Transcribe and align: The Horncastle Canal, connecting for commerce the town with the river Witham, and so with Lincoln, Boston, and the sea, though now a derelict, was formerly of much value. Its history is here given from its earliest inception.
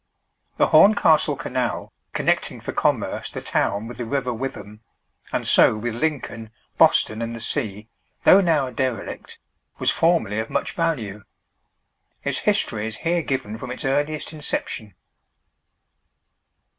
The 0.57 0.69
Horncastle 0.69 1.35
Canal, 1.35 1.93
connecting 2.11 2.59
for 2.59 2.71
commerce 2.71 3.29
the 3.29 3.39
town 3.39 3.85
with 3.87 3.97
the 3.97 4.05
river 4.05 4.33
Witham, 4.33 4.79
and 5.31 5.45
so 5.45 5.77
with 5.77 5.93
Lincoln, 5.93 6.49
Boston, 6.75 7.21
and 7.21 7.35
the 7.35 7.39
sea, 7.39 7.87
though 8.23 8.41
now 8.41 8.65
a 8.65 8.71
derelict, 8.71 9.37
was 9.77 9.91
formerly 9.91 10.39
of 10.39 10.49
much 10.49 10.71
value. 10.71 11.23
Its 12.23 12.39
history 12.49 12.87
is 12.87 12.95
here 13.05 13.21
given 13.21 13.59
from 13.59 13.69
its 13.69 13.85
earliest 13.85 14.33
inception. 14.33 14.95